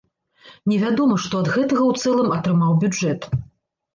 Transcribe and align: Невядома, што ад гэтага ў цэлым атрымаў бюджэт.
Невядома, 0.71 1.17
што 1.25 1.41
ад 1.43 1.51
гэтага 1.57 1.83
ў 1.91 2.01
цэлым 2.03 2.33
атрымаў 2.37 2.71
бюджэт. 2.85 3.21